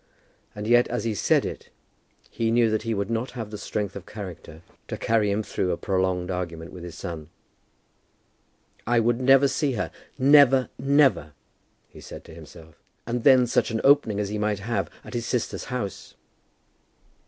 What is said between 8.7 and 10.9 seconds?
"I never would see her, never,